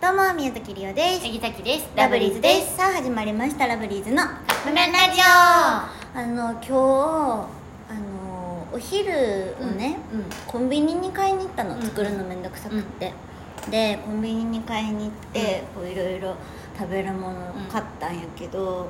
[0.00, 1.20] どうも宮崎りおです。
[1.26, 1.90] 杉崎です。
[1.94, 2.74] ラブリーズです。
[2.74, 10.26] さあ始まりましたラブリーズのカップ麺ラジあの今日あのお昼をね、うんうん。
[10.46, 13.12] コンビニに買いに行ったのうん作るのめんどくさくって、
[13.70, 16.34] でコンビニに買いに行って、こういろいろ
[16.78, 18.88] 食べるもの買ったんやけど、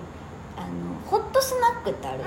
[0.56, 0.68] あの
[1.06, 2.20] ホットスナックってある、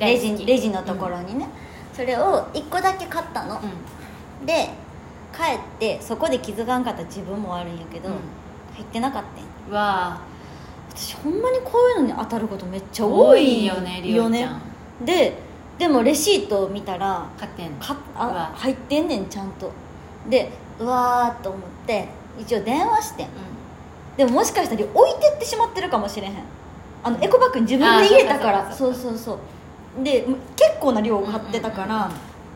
[0.00, 1.48] レジレジのところにね、
[1.92, 3.60] それを1個だけ買ったの、
[4.40, 4.46] うん。
[4.46, 4.68] で
[5.36, 8.14] 帰ってそこで気づかんかった自分も悪いんやけど、うん。
[8.74, 9.44] 入ってなかったんや。
[9.68, 10.20] うんわ
[10.90, 14.62] 私ほんまにこういうのに当たることめっちゃあ多いよねりおちゃん。
[15.04, 15.34] で
[15.78, 17.76] でもレシートを見たら勝ってんの。
[17.78, 18.50] かうわ。
[18.50, 19.70] あ入ってんねんちゃんと。
[20.28, 20.50] で
[20.80, 22.08] うわーっと思って
[22.38, 23.28] 一応電話してん。
[24.16, 26.34] でももしかしたら置いてってしまってるかもしれへん。
[27.04, 28.72] あのエコバッグに自分で入れたから。
[28.72, 29.38] そそううそうそ
[30.00, 30.24] うで
[30.56, 32.10] 結構な量買ってたから、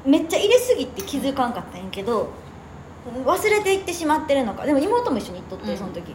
[0.04, 2.28] めっちゃ入れすぎて気づかんかったんやけど
[3.24, 4.64] 忘れていってしまってるのか。
[4.64, 5.78] でも妹も一緒に行っとって、うん。
[5.78, 6.14] その時。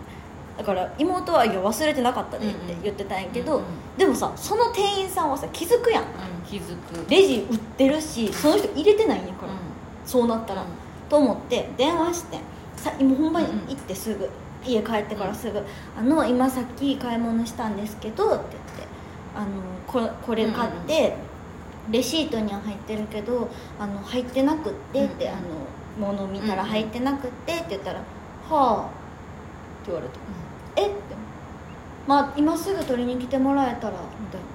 [0.58, 3.66] だから妹はいや忘れてなかったでって言ってたんやけど、うんうん
[3.98, 6.03] でもさその店員さんはさ気づくやん。
[6.03, 6.09] うん
[6.47, 7.09] 気づく。
[7.09, 9.53] レジ売ってるしその人入れてないんやから、
[10.06, 10.67] そうなったら、うん。
[11.09, 12.39] と思って電話して
[12.75, 14.30] さ今ほんまに行ってすぐ、
[14.66, 15.62] 家帰ってからすぐ
[15.97, 18.88] 「あの今さっき買い物したんですけど」って言って
[19.36, 19.47] 「あの
[19.88, 21.16] ここれ買って、
[21.90, 25.31] レシートには入ってるけどあの入ってなくって」って、うん
[25.98, 28.00] うんあの物を見たら入ってなくってって言ったら
[28.50, 28.86] 「はあ」
[29.84, 30.14] って言われて
[30.76, 30.86] 「え？
[30.86, 30.94] っ?」て
[32.08, 34.48] 「まあ今すぐ取りに来てもらえたら」みたいな。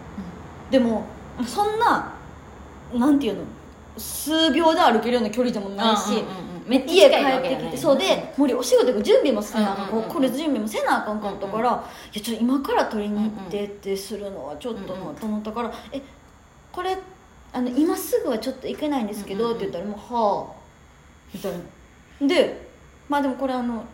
[0.71, 1.05] でも
[1.47, 2.13] そんな
[2.95, 3.43] なんていうの？
[3.99, 6.25] 数秒で歩けるような距離でもないし、
[6.67, 11.81] 家帰ってきてそうで森お仕事準備もせなあかん、これ準備もせなあかんかったから、うんい
[12.15, 16.01] やちょっと今から取りに行ってってするのはちょっとなと思ったから「え
[16.73, 16.97] これ
[17.53, 20.53] あの今すぐはちょっと行けないんですけど」って言ったら「もうはあ」
[21.33, 21.53] みたい
[22.21, 22.29] な。
[22.29, 22.69] で
[23.09, 23.85] まあでもこれあの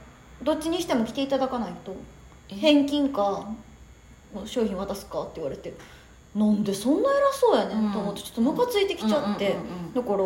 [0.43, 1.97] どっちにしても来ていただかないと
[2.49, 2.55] え？
[2.55, 3.49] 返金か
[4.45, 5.75] 商品渡すかって言われて
[6.35, 9.57] なんでそんな偉そうやねんと思ってちょっとムカついてきちゃって、
[9.95, 10.19] だから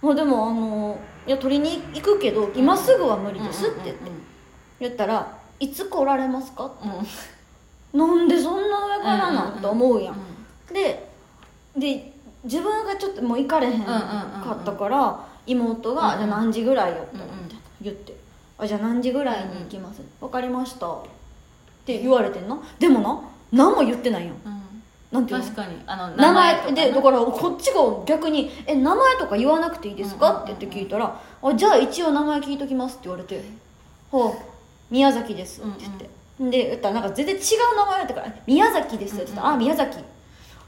[0.00, 4.10] まあでもあの「いや取りに行くけど今すぐは無理です」って言って
[4.80, 6.98] 言ったら「いつ来られますか?」うんうん。
[6.98, 7.06] うん
[7.92, 10.14] なんでそんな上からなんと思うやん。
[10.14, 11.10] うで
[11.76, 12.12] で
[12.44, 16.22] 自分がちょっともう行かれへんかったから妹が「うん。
[16.22, 17.18] うんじゃあ何時ぐらいよ」って
[17.82, 18.14] 言って
[18.58, 20.98] 「あじゃあ何時ぐらいに行きます」わかりました」っ
[21.86, 23.20] て言われてんなでもな
[23.52, 24.34] 何も言ってないやん。
[24.34, 24.60] うん。
[25.10, 25.44] なんていうの？
[25.44, 25.76] 確かに。
[25.86, 33.42] あの名前でだからこっちが逆に「え名前とか言わなくていいですか?」って言って聞いたら「あじゃあ一応名前聞いときます」って言われて
[34.12, 34.44] 「はあ
[34.90, 36.10] 宮崎です」って言って、
[36.50, 37.40] で言ったらなんか全然違う
[37.76, 39.42] 名前だったから「宮崎です」って言った。
[39.42, 40.04] ら「うんあ宮崎」はあ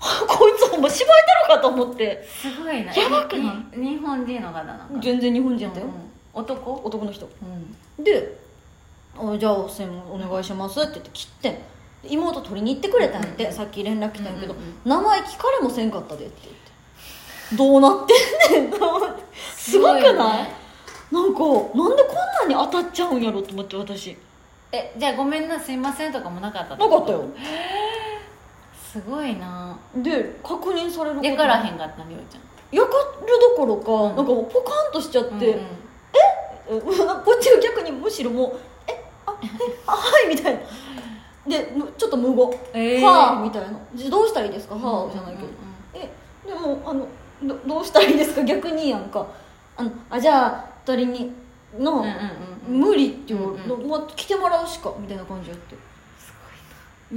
[0.26, 2.26] こいつほんま芝居たのかと思って。
[2.28, 2.92] すごいな。
[2.92, 3.80] やばくない？
[3.80, 6.00] 日本人の方なんか全然日本人やったよ、うんうん。
[6.34, 6.80] 男？
[6.84, 7.28] 男の人。
[7.98, 8.04] うん。
[8.04, 8.36] で
[9.16, 11.60] 「あじゃあ専門お願いします」って言って切って
[12.08, 16.62] 妹取りに行ってくれたんやって、うんさっき連絡来たんやけど、うんうん名前聞かれもせんかったでって言って。
[17.56, 18.06] どうなっ
[18.48, 18.72] てんねん。
[19.54, 20.42] すごくない？
[20.44, 20.54] ね。
[21.12, 22.12] なんかなんでこ
[22.46, 24.16] んなに当たっちゃうんやろと思って私。
[24.74, 27.24] えじゃあごめんなすいませんとかもなかったなかったよ
[28.92, 29.76] すごいな。
[29.96, 31.28] で確認されること。
[31.28, 32.76] やからへんかったりょうちゃん。
[32.76, 32.94] やかる
[33.56, 34.16] どころか、うん。
[34.16, 35.48] なんかポカンとしちゃって、うんうん。
[35.56, 36.80] え？
[37.24, 38.52] こっちが逆にむしろもう
[38.86, 39.04] 「え？
[39.26, 39.34] あ？
[39.42, 39.46] え？
[39.86, 39.92] あ？
[39.92, 40.60] はい」みたいな。
[41.46, 43.02] でむちょっと無言「えー。
[43.02, 45.48] はあ」みたいな「じゃあどうしたらいいですか?」はあ」じゃないけど。
[45.48, 46.10] うんうんえ？
[46.46, 47.06] でもあの
[47.42, 48.42] どどうしたらいいですか？
[48.44, 49.26] 逆にやんか
[49.76, 51.32] あのあじゃあ取りに
[51.78, 52.12] の、うんうんうん
[52.68, 52.80] うん。
[52.88, 55.74] 無理っていう、うんうんまあ、来てもらうしかみたいな感じやって。
[55.74, 55.91] す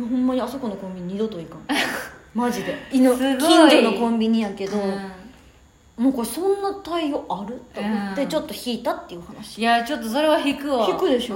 [0.04, 1.60] ほんまにあそこのコンビニ二度と行かん。
[2.36, 2.76] マジで。
[2.92, 4.82] 近所のコンビニやけど、う
[6.02, 6.04] ん。
[6.04, 8.28] もうこれそんな対応あると思ってうん。
[8.28, 10.86] ちょっと引いたっていう話、いやちょっとそれは引くわ。
[10.90, 11.36] 引くでしょ、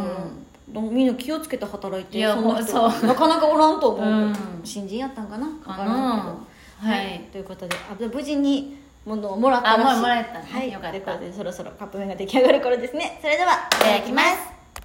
[0.75, 0.93] うん。
[0.93, 4.35] みんな気をつけて働いていやそんななかなかおらんと思う、うん。
[4.65, 5.47] 新人やったんかな？
[5.65, 6.91] かからんけど。
[6.91, 7.21] はい。
[7.31, 9.97] ということであ無事に物をもらったらしい。
[9.97, 10.39] あもらえた。
[10.39, 10.71] ねはい。
[10.71, 10.91] よかった。
[10.91, 13.17] ということでそろそろカップ麺が出来上がる頃ですね。
[13.21, 14.58] それではいただきます